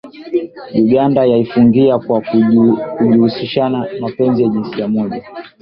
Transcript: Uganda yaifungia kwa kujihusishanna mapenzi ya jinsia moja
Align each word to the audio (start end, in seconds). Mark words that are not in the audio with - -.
Uganda 0.73 1.23
yaifungia 1.25 1.99
kwa 1.99 2.21
kujihusishanna 2.21 3.87
mapenzi 3.99 4.43
ya 4.43 4.49
jinsia 4.49 4.87
moja 4.87 5.23